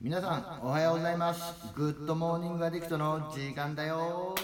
[0.00, 1.42] 皆さんおはようございます。
[1.74, 3.96] Good Morning Addict の時間だよ。
[3.98, 4.34] は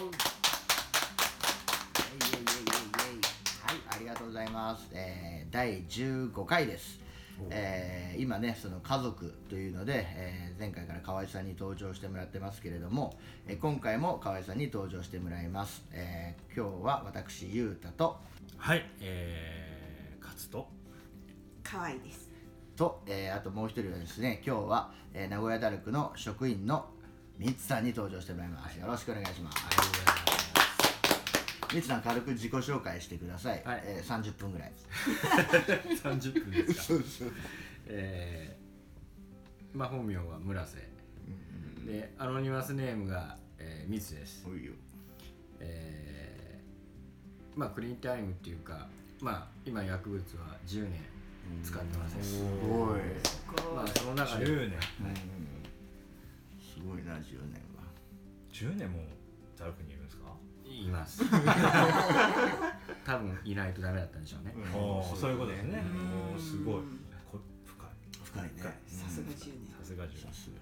[3.72, 6.98] いありがとうございます、えー、第15回です。
[7.51, 13.16] えー今ねその家族というので、えー前回から河合さんに登場してもらってますけれども、
[13.46, 18.16] えー今回も河合さんに登場してもらいます、えー今日は私ゆうたと
[18.57, 20.66] はい、えー、勝つと。
[21.62, 22.34] 可愛いです。
[22.77, 26.86] と、えーあともう一人はですね今日は、えー名古屋ダルクの職員の
[27.39, 28.79] みつさんに登場してもらいます。
[28.79, 29.58] よろしくお願いします。
[31.75, 33.83] みつさん軽く自己紹介してください、はい。
[33.84, 34.72] えー30分ぐらい
[36.02, 36.83] 30 分ですか。
[36.83, 37.33] そうそう
[37.86, 40.88] えー、まあ本名は村瀬。
[41.84, 44.44] でアノニマスネームが、えー、ミツです。
[44.48, 44.72] おいよ。
[45.61, 48.88] えー、まあクリーンタイムっていうか
[49.20, 51.00] まあ今薬物は10年
[51.62, 52.22] 使ってません。
[52.22, 53.00] すごい。
[53.75, 54.47] まあその中で。
[54.47, 54.78] 10年。
[56.61, 57.84] すごいな10年は。
[58.52, 59.05] 10年も
[59.56, 60.24] ザルクにいるんですか？
[60.66, 61.22] います。
[63.04, 65.82] 多分いないとダメだったんでしょうね、おおそういうことですね。
[66.32, 66.82] おおすごい。
[67.30, 67.91] こ深い。
[68.24, 68.50] 深いね。
[68.56, 69.70] 深いさすが10年。
[69.78, 70.56] さすが10さすが。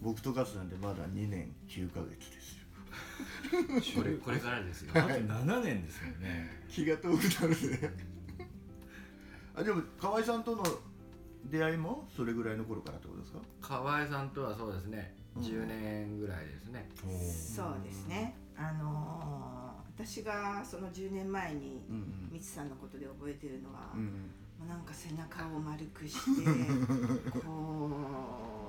[0.00, 2.64] 僕と勝なんてまだ2年9ヶ月ですよ。
[4.02, 4.92] これこれからですよ。
[4.94, 6.62] あと7年ですもんね。
[6.68, 7.94] 気が遠くなるね
[9.58, 10.62] あでも河合さんとの
[11.46, 13.38] 出会いもそれぐらいの頃からってことですか？
[13.60, 15.14] 河合さんとはそうですね。
[15.38, 18.34] 10年ぐらいですね、そうですね。
[18.56, 22.28] あのー私がその10年前にうんうん。
[22.32, 26.42] みつさんのことで覚えてるのは、うんもうなんか背中を丸くして
[27.46, 27.90] こ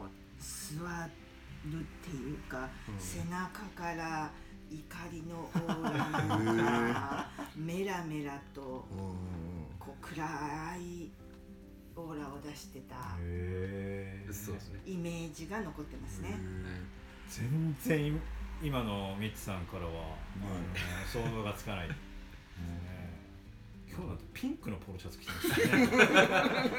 [0.05, 1.09] う座
[1.65, 4.31] るっていうか、背中から
[4.69, 9.48] 怒りのオーラがメラメラとうん
[9.79, 10.25] こう暗
[10.77, 11.11] い
[11.95, 14.81] オーラを出してたへえそうですね。
[14.85, 16.37] イメージが残ってますね。
[17.27, 18.21] 全然
[18.61, 20.17] 今のミッツさんからは、
[21.11, 21.87] 想像がつかない。
[23.89, 25.87] 今日なんてピンクのポロシャツ着てましたね。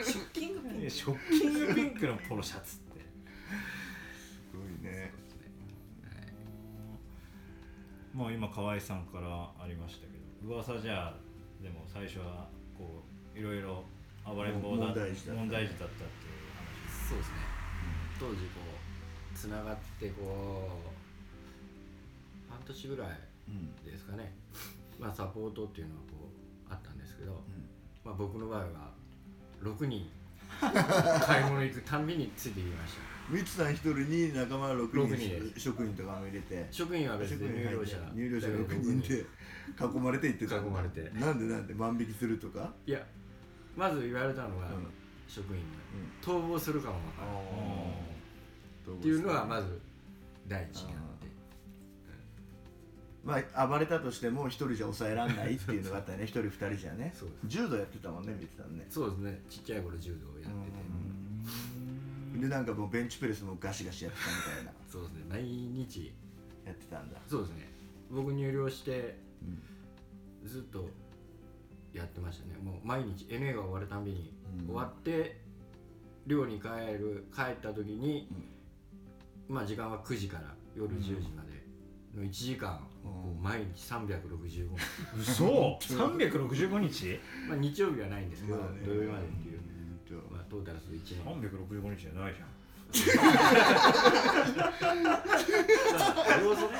[0.05, 0.91] ショッキングピンク。
[0.91, 3.01] ショッキングピンクのポロシャツって。
[3.01, 5.13] すごいね。
[8.15, 11.15] まあ今河合さんからありましたけど噂じゃ
[11.63, 12.49] でも最初は
[12.81, 13.05] こ
[13.37, 13.85] ういろいろ
[14.25, 15.41] 暴れん坊だ問題児だった。
[15.41, 16.41] 問題児だったっていう
[17.09, 17.35] そうですね、
[18.19, 18.61] 当時こ
[19.35, 20.81] うつながってこ
[22.49, 23.09] う半年ぐらい
[23.49, 24.33] うんですかね、
[24.99, 26.31] まあサポートっていうのはこ
[26.69, 27.43] うあったんですけど、
[28.05, 28.67] まあ、僕の場合は
[29.63, 30.09] 6人。
[30.61, 33.01] 買い物行くたんびについてきました。
[33.31, 36.67] みつさん一人に仲間6六人人で職員とかも入れて。
[36.71, 39.25] 職員は別職員で入寮者入寮者6人で
[39.81, 41.11] 囲まれて行ってた囲まれて。
[41.19, 41.75] なんでなんで？
[41.75, 42.73] 万引きするとか？
[42.87, 43.05] いや
[43.77, 44.87] まず言われたのが、うん。
[45.27, 45.65] 職員に。
[46.23, 47.43] 逃亡するかもわからない
[48.95, 49.81] っっていうのはまず
[50.49, 51.27] 第一にあって。
[53.25, 57.15] まあ暴れたとしても一人じゃ抑えらんないっていうのがあったよね 一人二人じゃね。
[57.47, 58.87] 柔道やってたもんねみつさんね。
[58.91, 59.41] そうですね。
[59.49, 60.71] ちっちゃい頃柔道をやって
[62.35, 64.73] て、でなんかもうベンチプレスもガシガシやってたみたいな。
[64.91, 65.25] そうですね。
[65.29, 66.13] 毎日。
[66.65, 67.19] やってたんだ。
[67.29, 67.69] そうですね。
[68.11, 70.49] 僕入寮してうん。
[70.49, 70.89] ずっと
[71.93, 72.55] やってましたね。
[72.63, 74.67] もう毎日 NA が終わるたんびに、うん。
[74.67, 75.41] 終わって
[76.27, 76.69] 寮に帰
[76.99, 78.29] る帰った時に、
[79.49, 81.51] まあ時間は9時から夜10時まで
[82.15, 84.67] の1時間、こう毎日365日、
[85.19, 87.21] 嘘？365日？
[87.49, 88.81] まあ、日曜日はないんですけど、まあね。
[88.85, 89.61] 土曜日までっていう、
[90.11, 90.33] うん。
[90.33, 91.51] まあ、トータルする1年。
[91.51, 92.49] 365日じゃないじゃん。
[92.91, 92.97] 要
[96.57, 96.75] 素ね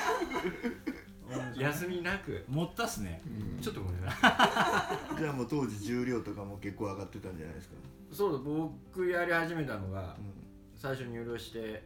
[1.59, 2.43] 休みなく。
[2.47, 3.21] 持ったっすね。
[3.61, 4.11] ちょっとごめんな。
[4.11, 7.75] さ いじゃあもう当時重量とかも結構上がってたんじゃないですか？
[8.11, 10.33] そう僕やり始めたのが、うん。
[10.77, 11.83] 最初入寮して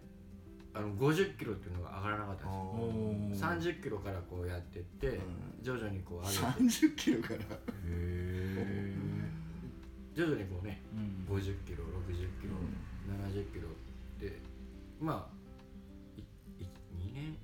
[0.73, 3.47] あの50キロっていうのが上がらなかったんですよ。
[3.75, 5.19] 30キロからこうやってって、ん。
[5.61, 6.63] 徐々にこう上げて。
[6.63, 7.39] 30キロから？
[7.87, 8.93] へ
[10.13, 10.81] 徐々にこうね
[11.29, 11.35] うん。
[11.35, 12.53] 50キロ60キロ、
[13.29, 13.67] 70キロ
[14.19, 14.39] で
[15.01, 15.35] まあ
[16.17, 16.21] い
[16.63, 17.35] い2年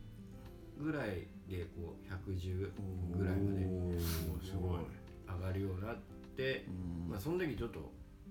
[0.79, 2.71] ぐらいでこう110
[3.17, 4.79] ぐらいまでおーすごい。
[5.27, 5.97] 上がるようになっ
[6.35, 6.65] て、
[7.09, 7.79] まあその時ちょっと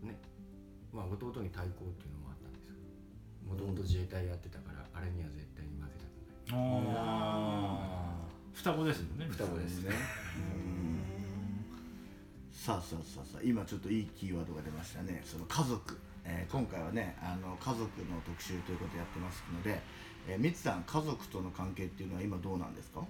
[0.02, 0.18] ね
[0.92, 2.80] まあ弟に対抗っていうのもあったんですけど
[3.52, 5.98] もともと自衛隊やってたからあれには絶対に負け
[6.50, 6.66] たくない。
[6.96, 9.26] ああ双子ですもんね。
[9.30, 9.90] 双子ですね。
[12.52, 15.22] さあさあさあさあ今ちょっといいキーワードが出ましたね。
[15.24, 19.80] その家族、えー今回はねあの家族の特集ということでやってますので、
[20.28, 23.00] えー、みつさん家族との関係っていうのは今どうなんですか？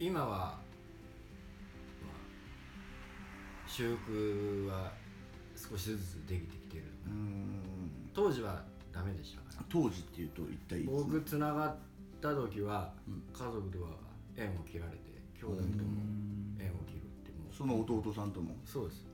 [0.00, 0.58] 今は、まあ、
[3.68, 4.92] 修復は
[5.54, 6.86] 少しずつできてきている。
[7.06, 7.60] うーん。
[8.12, 8.62] 当時は
[8.92, 9.64] ダメでしたから。
[9.68, 10.90] 当時っていうと一体いつ？
[10.90, 11.76] 僕つながっ
[12.20, 13.22] た時はうん。
[13.32, 13.90] 家族とは
[14.36, 14.98] 縁を切られて
[15.38, 15.68] 兄弟とも
[16.58, 17.54] 縁を切るってもう。
[17.54, 18.56] その弟さんとも？
[18.64, 19.04] そうです。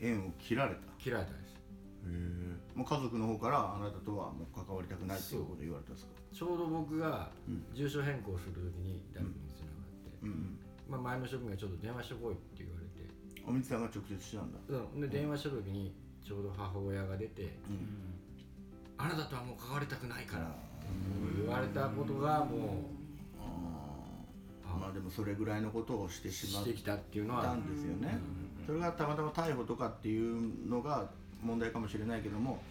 [0.00, 1.58] 縁を切られた切られたんですへ
[2.06, 6.12] えもう家族の方からあなたとはもう関わりたくないっていうことを言われたんですか？
[6.32, 7.64] ちょうど僕がうん。
[7.74, 10.58] 住所変更する時に大工につながって、うん
[10.88, 12.92] まあ、前の職員がちょっと電話してこいって言われて。
[13.44, 14.58] おみつさんが直接したんだ。
[14.68, 15.00] うん。
[15.00, 15.94] で電話した時に
[16.24, 18.14] ちょうど母親が出てうん
[18.96, 20.54] 「あなたとはもう関わりたくないから」
[21.36, 22.84] 言われたことがも
[23.40, 24.80] あー。
[24.80, 27.68] まあでもそれぐらいのことをしてうしまっしてきたっていうのはたん。
[27.68, 28.18] ですよね
[28.66, 31.08] それがたまたま逮捕とかっていうのが
[31.42, 32.62] 問題かもしれないけども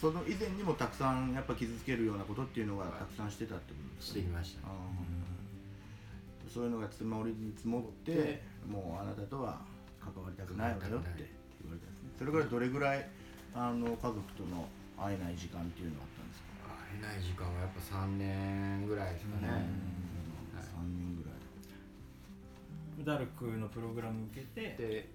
[0.00, 4.68] その以前にもたくさんやっぱ傷つけるようなことっていうのがたくさんしてたってことですしてきました。
[4.68, 9.60] あーそういうのが積もりに積もってでもうあなたとは
[10.00, 11.28] 関わりたくないわよって
[11.60, 12.08] 言われたんですね。
[12.18, 13.06] それからどれぐらい
[13.54, 14.64] あの家族との
[14.96, 16.72] 会えない時間っていうのがあったんですか？
[16.72, 19.60] 会えない時間はやっぱ3年ぐらいですかね、はい。
[20.64, 21.36] 3年ぐらい。
[23.04, 25.08] ダルクのプログラム受けて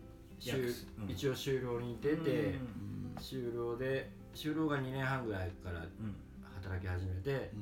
[0.99, 1.09] うん。
[1.09, 6.15] 一応終了に出てうん終了で終了が2年半ぐらいからうん。
[6.61, 7.57] 働き始めて、う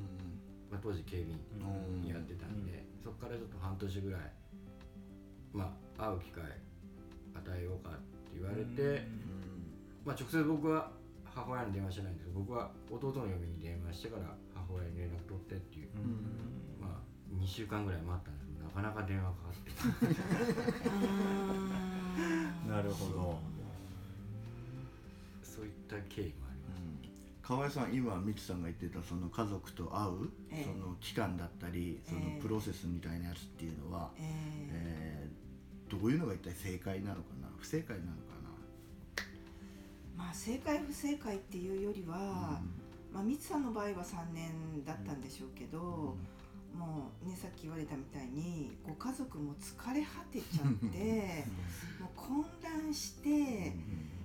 [0.70, 4.20] まあ、当時警備ん員やってたんで、そこからちょっと半年ぐらい
[5.52, 7.94] まあ会う機会与えようかっ
[8.28, 9.02] て言われて、
[10.04, 10.90] まあ、直接僕は
[11.24, 19.70] 母親に電話してないんですけど僕は弟の嫁に電話してから母親に連絡取ってっていう、うんまあ2週間ぐらい待ったんですなかなか電話かかって
[22.68, 23.38] なるほど。
[25.42, 26.82] そういった経緯もあります、
[27.42, 30.64] 河合さん今みつさんが言ってたその家族と会う、ええ。
[30.64, 34.24] その期間だったりそのええプロセスみたいなやつっていうのは、えー
[34.72, 35.30] えー
[35.90, 37.48] どういうのが一体正解なのかな？
[37.58, 38.14] 不正解なのか
[40.16, 42.60] まあ正解不正解っていうよりな、は、
[43.12, 46.14] まあ、みつさんの場合は3年だったんでしょうけど、
[46.74, 51.44] もうねさっき言われたみたいにご家族も疲れ果てちゃって
[52.00, 53.72] もう混乱して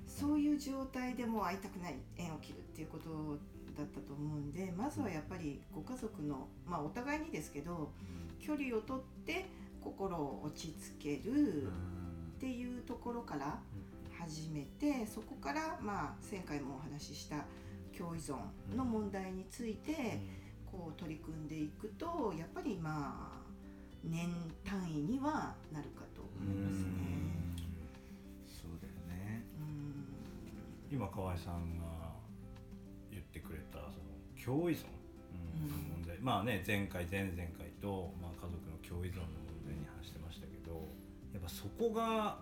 [0.08, 3.10] そういう状態でもう会いたくない縁を切るっていうこと
[3.78, 7.92] だったと思うんでまずはやっぱりご家族のまあお互いにですけど
[8.40, 9.46] 距離をとって
[9.82, 11.68] 心を落ち着けるっ
[12.40, 13.60] ていうところから
[14.18, 17.46] 始めてそこからまあ前回もお話しした
[17.98, 18.36] 共依存
[18.76, 20.20] の問題について
[20.76, 23.46] こう取り組んでいくとやっぱりまあ
[24.04, 24.30] 年
[24.64, 26.90] 単位にはなるかと思いますね。
[28.46, 29.44] そうだよね。
[29.60, 30.96] うん。
[30.96, 31.86] 今河合さんが
[33.10, 34.86] 言ってくれたその共依存
[35.56, 35.70] うん。
[35.70, 40.88] の問題、まあね前回前々回と、まあ、家族の共依存の問題に話してましたけど
[41.34, 42.38] やっぱそこが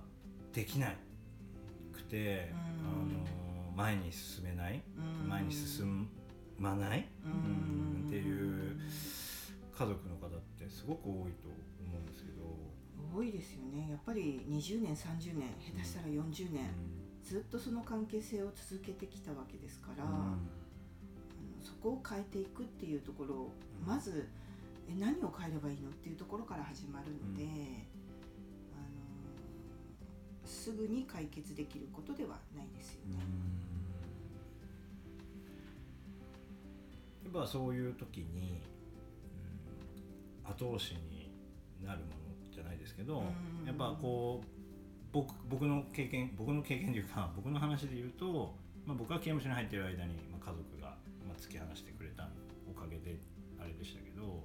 [0.52, 0.98] できない
[1.94, 2.58] くて、うん。
[2.58, 2.92] あ
[3.70, 4.84] の前に進めない、
[5.24, 5.30] うん。
[5.30, 6.08] 前に進
[6.60, 7.08] まない、
[9.84, 11.50] 家族の方ってすごく多いと
[11.84, 12.48] 思うんですけど、
[13.14, 13.90] 多いですよね。
[13.92, 16.72] やっぱり20年30年下手したら40年、
[17.22, 20.38] ずっとその関係性を続けてきたわけですから、あの
[21.62, 23.52] そこを変えていくっていうところを
[23.82, 23.88] うん。
[23.88, 24.30] まず
[24.88, 27.50] え何を変えればいいのっていうところから始まるので、うん。
[27.52, 27.52] あ
[28.80, 33.20] のすぐに解決できることではないですよね。
[37.26, 38.73] やっぱそういう時に、うん、
[40.44, 41.32] 後押しに
[41.86, 42.14] なるもの
[42.54, 44.48] じゃないですけど、うんやっぱこう
[45.12, 50.98] 僕僕の経験僕の経験というか 僕の話で言うと、まあ、僕が刑務所に入ってる間に、まあ、家族が、
[51.28, 52.30] まあ、突き放してくれた
[52.70, 53.20] おかげで
[53.60, 54.44] あれでしたけど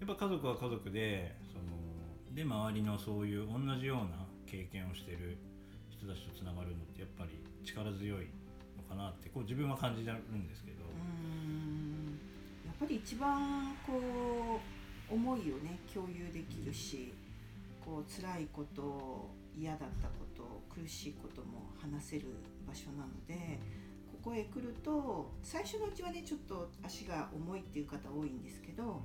[0.00, 5.38] やっぱ家族は家族でそので周りのそういう同じような経験をしてる
[5.88, 7.30] 人たちとつながるのってやっぱり
[7.64, 8.26] 力強い
[8.76, 10.84] のかなってこう自分は感じてるんですけど。
[10.84, 10.88] う
[11.36, 11.70] ん
[12.80, 13.92] やっぱり一番こ
[14.56, 14.79] う
[15.10, 17.12] 思いをね共有できるし
[17.84, 22.26] こう辛いこと嫌だったこと苦しいことも話せる
[22.66, 23.58] 場所なので
[24.22, 29.02] ここへ来ると最初のうちはねちょっと足が重いっていう方多いんですけど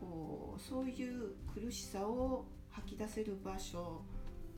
[0.00, 4.02] こうそういう苦しさを吐き出せる場所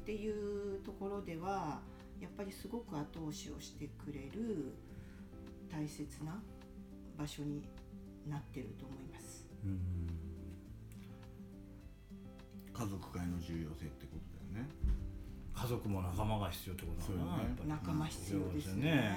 [0.03, 1.81] っていうところでは
[2.21, 4.73] やっぱりすごく後押しをしてくれる
[5.71, 6.41] 大切な
[7.19, 7.63] 場所に
[8.29, 9.47] なってると思います。
[9.65, 10.06] うん
[12.77, 14.69] 家族会の重要性ってことだよね。
[15.57, 17.49] 家族も仲間が必要ってことだな、ね。
[17.49, 17.69] やっぱり。
[17.73, 19.17] 仲間必要ですね。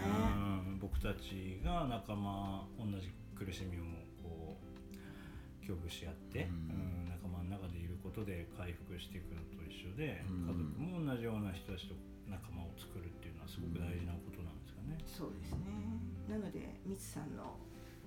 [0.72, 3.84] うん、僕たちが仲間同じ苦しみを
[4.24, 6.72] こう共有し合って、うん。
[6.72, 10.48] うん仲間の中でいることで回復していくのと一緒で、うん。
[10.48, 12.00] 家族も同じような人たちと
[12.32, 14.96] 仲間を作るっていうのはすごく大事なことなんですかね。
[14.96, 15.68] ねそうですね。
[16.32, 17.60] なのでみつさんの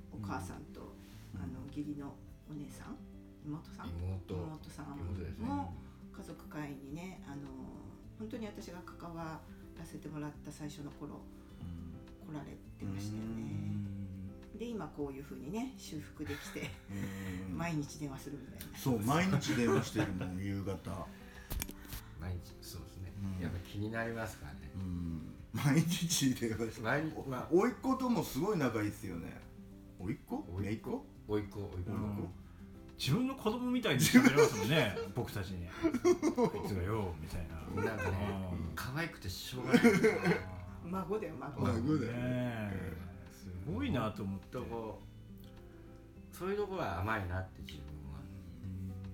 [0.09, 0.97] お母さんと、
[1.37, 2.16] あの義理の
[2.49, 2.97] お姉さん
[3.44, 3.88] 妹さん。
[3.88, 4.34] 妹。
[4.34, 4.99] 妹さん
[5.44, 5.75] も
[6.16, 7.42] 家族会にねあの
[8.18, 9.40] 本当に私が関わ
[9.78, 11.20] らせてもらった最初の頃。
[12.25, 12.46] 来られ
[12.78, 13.82] てましたよね。
[14.58, 16.70] で今こういうふうにね修復できて
[17.50, 17.58] うん。
[17.58, 18.78] 毎日電話するみたいな。
[18.78, 21.06] そう毎日電話してるもん夕方。
[22.20, 23.42] 毎日そうですね、うん。
[23.42, 24.70] やっぱ気になりますからね。
[24.76, 25.34] うん。
[25.52, 27.49] 毎日電話して毎日まあ。
[27.50, 29.40] おいっ子ともすごい仲いいですよね。
[29.99, 30.37] おいっ子？
[30.37, 30.52] っ子。
[30.56, 31.58] おいっ子おいっ子。
[31.90, 32.28] うん
[33.02, 34.97] 自分の子供みたいに喋りますもんね。
[35.12, 35.66] 僕たちに。
[35.75, 35.80] あ
[36.64, 37.82] いつがよみたいな。
[37.82, 38.16] なんかね
[38.52, 38.73] うん。
[38.76, 39.82] 可愛くてしょうがない。
[40.85, 41.62] 孫だよ孫。
[41.62, 42.73] まあそうだよね。
[43.32, 44.47] すごいなと思って。
[44.52, 45.02] とこ
[46.32, 47.80] うそういうところは甘いなって自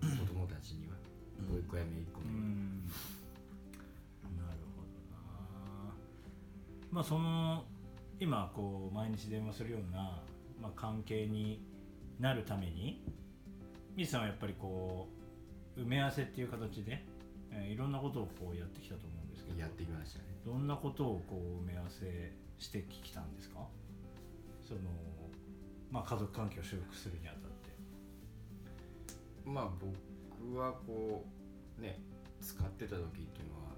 [0.03, 0.19] 分は。
[0.19, 0.95] 子供たちには。
[1.49, 1.55] うん。
[1.55, 2.85] おいっ子やめいっ子にうん。
[2.85, 5.95] なるほどな。
[6.91, 7.65] まあその
[8.21, 10.21] 今こう毎日電話するような、
[10.61, 11.65] まあ、関係に
[12.21, 13.03] なるために
[14.07, 15.09] さんはやっぱりこ
[15.77, 17.05] う埋め合わせっていう形で、
[17.51, 20.25] えーいろんなことをこうやってきたと思うんですけどやってきましたね。
[20.45, 23.67] どんなことをこう埋め合わせしてきたんですか？
[24.67, 24.81] その、
[25.91, 27.49] まあ、家族関係を修復するにあたって。
[29.45, 31.25] まあ僕はこ
[31.79, 31.99] うね
[32.41, 33.73] 使ってた時っていうのは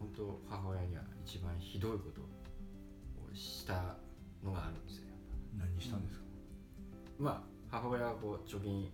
[0.00, 2.24] 本当母親には一番ひどいことを
[3.34, 3.96] した
[4.42, 5.04] のがあるんですよ
[5.56, 6.24] 何したんですか、
[7.18, 8.90] ぱまあ母親はこう貯金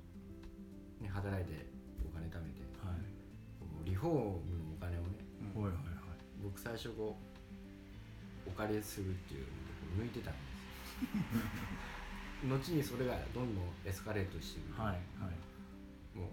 [1.03, 1.67] ね働いて
[2.07, 3.89] お金貯めてはい。
[3.89, 5.19] リフォームのお金をね
[5.55, 5.79] はいはいは
[6.15, 6.19] い。
[6.43, 7.17] 僕最初こ
[8.47, 10.53] うお借りするっていうのでこう抜いてたんです
[12.47, 16.19] 後にそれがどんどんエスカレートしてくる、はいはい。
[16.19, 16.27] も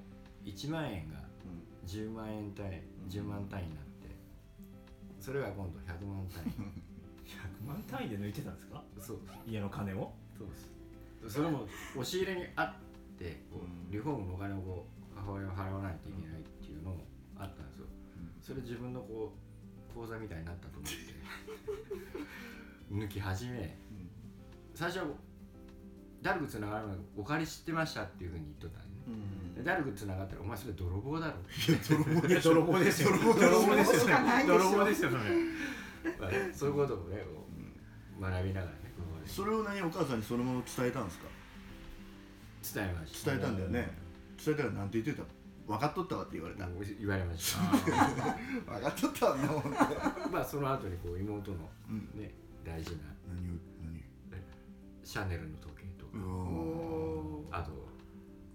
[0.45, 1.21] う1万円が
[1.85, 3.89] 10万円単位10万単位になって
[5.19, 6.49] それが今度100万単位。
[7.29, 8.83] 100万単位で抜いてたんですか？
[8.99, 9.19] そう。
[9.45, 10.11] 家の金を？
[10.35, 10.55] そうで
[11.29, 11.35] す。
[11.35, 12.73] それも押し入れにあっ
[13.19, 13.89] てこうん。
[13.89, 17.03] うリフォームのお金をこう母親が払わないといけないっていうのも
[17.37, 17.85] あったんですよ。
[18.41, 19.33] それ自分のこ
[19.91, 20.97] う口座みたいになったと思って。
[22.91, 23.77] 抜き始め。
[24.73, 25.05] 最初は
[26.21, 29.03] ダルクつながるのにお借り知ってましたっていうふうに言っとったんでね。
[29.07, 29.11] う
[29.51, 29.55] ん。
[29.55, 31.33] でダルクつながったらお前それ泥棒だろ。
[32.27, 33.11] いや 泥棒ですよ。
[33.11, 33.25] 泥
[33.65, 34.17] 棒ですよ。
[34.47, 35.09] 泥棒ですよ。
[35.11, 35.23] それ。
[36.19, 37.45] まあねそういうことをねこ
[38.19, 38.79] う学びながらね
[39.25, 41.27] それを何お母さんにそのまま伝えたんですか？
[42.61, 43.31] 伝えました。
[43.31, 43.91] 伝えたんだよね。
[44.43, 45.27] 伝えたらなんて言ってた？
[45.67, 46.67] 分かっとったわって言われた。
[46.99, 52.09] 言われまし 分かっとったわなもんたまあその後にこう妹のうん。
[52.19, 52.33] ね
[52.65, 52.97] 大事な
[53.27, 54.01] 何を何？
[55.03, 56.11] シャネルの時計とか。
[57.51, 57.71] あと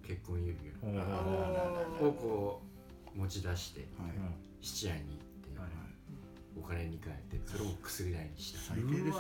[0.06, 1.00] 結婚指輪。
[2.00, 2.62] をこ
[3.14, 4.12] う持ち出してはい。
[4.61, 5.70] 質屋に行ってはい。
[6.58, 8.61] お金に換えてそれも薬代にした。
[8.75, 9.12] 最低ですね。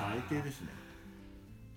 [0.00, 0.68] 最低ですね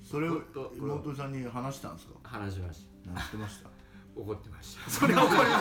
[0.09, 0.41] それを
[0.75, 2.13] 妹さんに話したんですか？
[2.23, 3.65] 話しまし何してました？
[3.65, 3.69] た
[4.15, 4.89] 怒ってました。
[4.89, 5.59] それは怒りま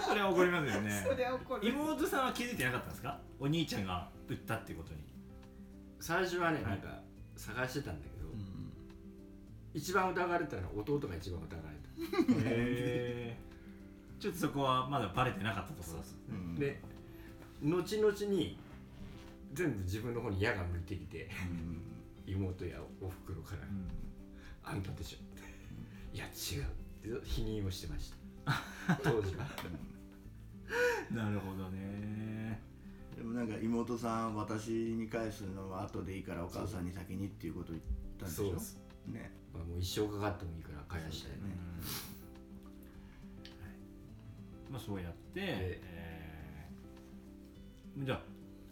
[0.00, 1.04] すそれは怒りますよね。
[1.08, 1.68] それは怒る。
[1.68, 3.20] 妹さんは気づいてなかったんですか？
[3.40, 5.00] お兄ちゃんが売ったっていうことに。
[5.98, 6.64] 最初はねはい。
[6.64, 7.00] なんか
[7.36, 8.72] 探してたんだけどうん
[9.74, 11.76] 一番疑われたのは弟が一番疑われ
[12.34, 12.40] た。
[12.42, 13.38] へえ
[14.20, 16.16] ちょっとそこはまだバレてなかったところです。
[16.30, 16.54] うん。
[16.54, 16.80] で
[17.62, 18.58] 後々に
[19.52, 21.28] 全部自分の方に矢が向いてきて。
[21.50, 21.75] うん
[22.36, 23.88] 妹やおふくろからうん
[24.62, 25.18] 「あんたでしょ」
[26.14, 26.28] いや違
[26.60, 26.62] う」
[27.18, 28.12] って否認をしてまし
[28.44, 28.96] た。
[29.02, 29.46] 当時は。
[31.10, 32.60] なるほどね。
[33.16, 37.82] でもなんか妹さん私に返すのは後でいいからお母さんに先にっていうこと言っ
[38.18, 38.44] たんでしょ？
[38.44, 38.78] そうです。
[39.06, 39.30] ね。
[39.54, 41.38] まあもう一生かかってもいいから返したいね。
[44.70, 48.22] まあそうやって、でえーじゃあ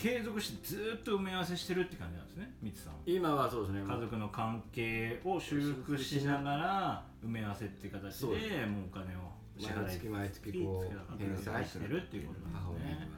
[0.04, 2.98] 継続してずーっと埋め合わせしてるって感じなんですねみつさんは。
[3.06, 3.80] 今はそうですね。
[3.88, 13.08] 家族の関係を修復しながら埋め合わせっていう形ででもうお金を支払い毎月毎月こう返済してるっていうことなんですね。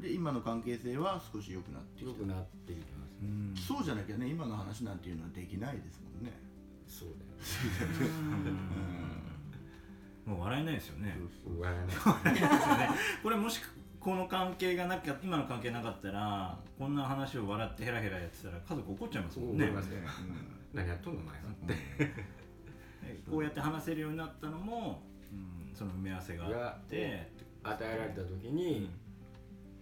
[0.00, 3.56] で今の関係性は少し良くなってきくなっていきますうーん。
[3.56, 6.30] そうじゃなきゃね今の話なんていうのはできないですもんね。
[6.86, 8.52] そうだよ
[10.24, 11.18] もう笑えないですよね。
[11.58, 12.88] 笑えない。
[13.24, 13.60] これもし
[14.04, 19.64] この関係がなきゃ今の関係なかったらこんな話を笑ってヘラヘラやってたら家族怒っちゃいますもんね。
[19.64, 19.72] ね。
[20.74, 21.40] 何やっとんのお前は。
[21.40, 21.74] って
[23.02, 27.30] えこうやって話せるようになったのも、うん、その埋め合わせがあって
[27.62, 28.90] 与えられた時に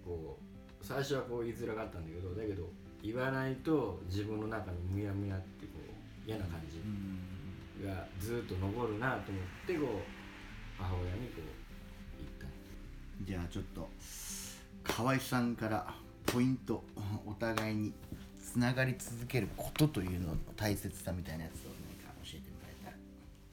[0.05, 0.39] こ
[0.81, 2.71] う最初はこう言いづらかったんだけどだけど
[3.03, 7.85] 言わないと自分の中にムヤムヤってこう嫌な感じうん。
[7.85, 11.62] がずっと残るなと思ってこう母親にこう
[13.25, 13.89] じゃあちょっと
[14.83, 15.95] 河合さんから
[16.27, 16.83] ポイント
[17.27, 17.93] お互いに
[18.43, 22.97] つながり続けることというのの大切さみたいなやつを何か教えてもらえたら。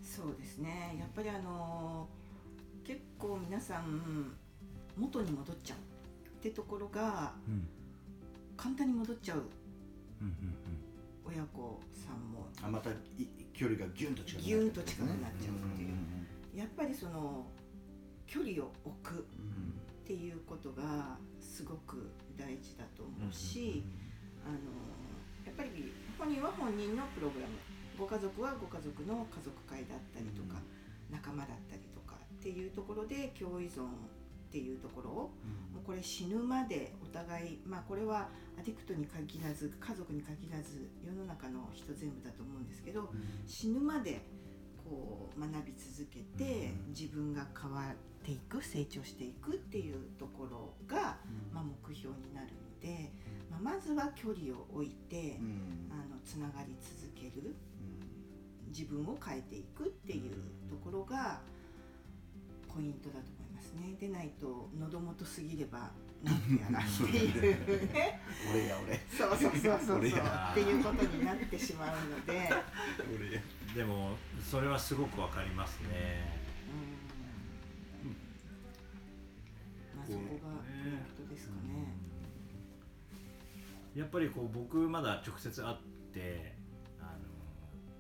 [0.02, 0.96] そうですね。
[1.00, 2.08] やっぱりあの
[2.84, 4.34] 結構皆さん
[4.98, 7.68] 元に戻っちゃうってところがうん。
[8.58, 9.44] 簡単に戻っちゃう。
[10.22, 10.36] うんうん
[11.26, 12.48] 親子さんも。
[12.62, 12.94] あまたい
[13.54, 15.90] 距離がギュンと近くなっギュンと近くなっちゃうっていう。
[16.54, 16.60] うん。
[16.60, 17.46] やっぱりその
[18.30, 23.84] 距離を置くっうんていうことがすごく大事だと思うし、
[24.46, 24.58] あの
[25.46, 27.54] やっぱり本人は本人のプログラム。
[27.98, 30.62] ご家族はご家族の家族会だったりとか、
[31.12, 33.86] 仲間だったりとかっていうところで共依存
[34.50, 43.10] っていうところをもうこれ死ぬまでお互いまあこれはアディクトに限らず家族に限らず世の中の人全部だと思うんですけど
[43.46, 44.22] 死ぬまで
[45.40, 46.94] 学び続けてうん。
[46.94, 51.18] 自分が変わっていく成長していくっていうところが、
[51.54, 53.12] まあ、目標になるので、
[53.50, 55.90] まあ、まずは距離を置いてう、ん。
[55.92, 57.56] あのつながり続ける
[58.68, 60.34] 自分を変えていくっていう
[60.70, 61.42] ところが
[62.74, 63.96] ポイントだと思いますね。
[64.00, 65.90] でないと喉元すぎれば
[66.24, 68.20] なんてやらっていうね。
[68.52, 69.00] 俺や俺。
[69.10, 70.00] そうそうそうそうそう。
[70.00, 72.50] っていうことになってしまうので。
[73.76, 74.12] でも
[74.44, 76.40] それはすごくわかりますね。
[78.04, 78.12] うん。
[79.96, 81.94] まあそこがポイントですかね。
[83.96, 85.76] やっぱりこう僕まだ直接会っ
[86.14, 86.56] て
[87.00, 87.10] あの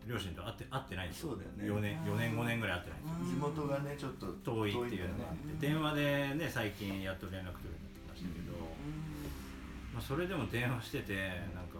[0.07, 1.29] 両親と会って会ってないんですよ。
[1.29, 1.65] そうだよね。
[1.65, 3.47] 4年4年5年ぐらい会ってないんですよ。
[3.47, 3.55] うん。
[3.55, 8.57] 地元がねちょっと遠いっていうのがあって電話でね最近やっと連絡取るようになってきましたけど、
[9.93, 11.13] まあ、それでも電話してて
[11.53, 11.77] なんか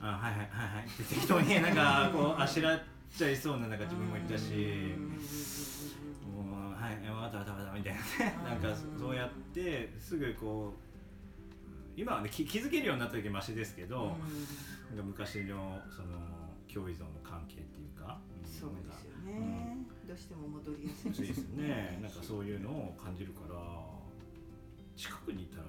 [0.00, 0.86] あはいはいはいはい。
[0.86, 2.80] って適当になんかこうあしらっ
[3.16, 4.94] ちゃいそうななんか自分も言ったし。
[6.36, 8.38] もうはい分かった分かった分かったみたいなね。
[8.44, 14.16] なんかそうやってすぐこう今はね気気づけるようになった時はマシですけど、
[14.94, 16.08] 昔のその
[16.72, 19.78] 共依存の関係っていうか、そうですようね。
[20.06, 21.98] どうしても戻りやすいですよね。
[22.02, 23.56] なんかそういうのを感じるから
[24.94, 25.64] 近くにいたら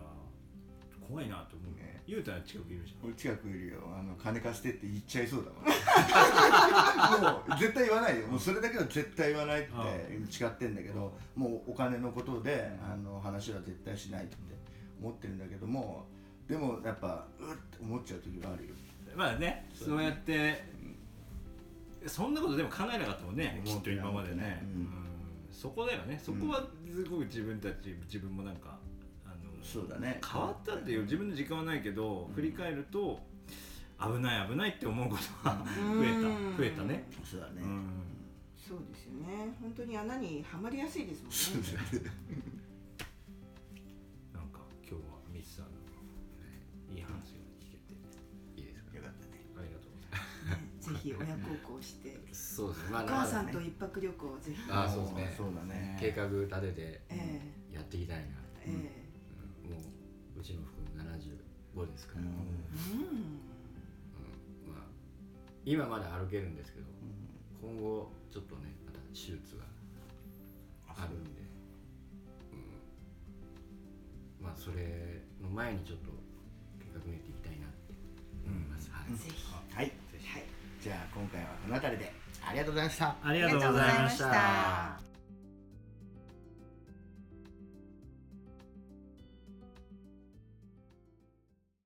[1.08, 1.76] 怖いなと思う。
[1.78, 2.02] ね。
[2.08, 3.10] 言うたら近くいるじゃん。
[3.10, 3.80] 俺近くいるよ。
[3.98, 5.64] あの金貸してって言っちゃいそうだもん。
[7.22, 8.28] もう絶対言わないよ。
[8.28, 9.72] もうそれだけは絶対言わないって
[10.30, 14.38] 誓ってんだけどもうお金のことであの話は絶対しないって
[15.02, 16.08] 思ってるんだけども
[16.48, 18.76] でもやっぱうって思っちゃう時があるよ。
[19.16, 20.64] まあね、そうやって
[22.06, 23.62] そんなことでも考えなかったもんね。
[23.66, 24.62] きっと今までね。
[24.64, 24.82] うん。
[24.82, 24.90] うん。
[25.52, 26.20] そこだよね。
[26.24, 28.78] そこはすごく自分たち自分もなんか
[29.68, 30.20] そうだね。
[30.26, 33.20] 変わったっていう自分の時間はないけど、振り返ると
[34.00, 35.58] 危ない危ないって思うことが
[35.96, 36.58] 増えうんた。
[36.58, 37.04] 増えたね。
[37.24, 37.62] そうだね。
[37.62, 37.90] うん。
[38.56, 39.54] そうですよね。
[39.62, 42.12] 本当に穴にはまりやすいですもんね。
[44.34, 45.72] なんか今日はミスさんの
[46.96, 47.18] いい話が
[47.60, 47.94] 聞けて。
[48.58, 48.98] いいですか？
[48.98, 49.44] よかったね。
[49.58, 50.88] ありがとうございます。
[50.88, 52.92] ぜひ親孝行して、そうですね。
[52.92, 54.58] まあお母さんと一泊旅行をぜひ。
[54.72, 55.34] あーそうですね。
[55.38, 55.98] そうだね。
[56.00, 57.02] 計画立てて。
[57.10, 57.67] えやっ
[61.78, 62.28] 75ですから、うん。
[62.28, 62.32] え
[62.90, 64.74] うん。
[64.74, 64.84] まあ、
[65.66, 66.86] 今まだ歩けるんですけど、
[67.62, 69.64] 今後ちょっとねまた手術が
[70.90, 71.30] あるんで、
[74.40, 74.44] う。
[74.44, 76.10] ん、まあそれの前にちょっと
[76.80, 77.94] 計画練っていきたいなって
[78.46, 79.12] 思います、はい。
[79.16, 79.46] ぜひ。
[79.76, 79.86] はい。
[79.86, 79.94] はい。
[80.82, 83.16] じゃあ今回はこの辺りでありがとうございました。
[83.24, 85.07] ありがとうございました